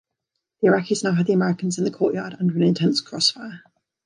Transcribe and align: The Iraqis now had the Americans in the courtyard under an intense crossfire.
The 0.61 0.69
Iraqis 0.69 1.03
now 1.03 1.11
had 1.11 1.27
the 1.27 1.33
Americans 1.33 1.77
in 1.77 1.83
the 1.83 1.91
courtyard 1.91 2.35
under 2.39 2.55
an 2.55 2.63
intense 2.63 3.01
crossfire. 3.01 3.61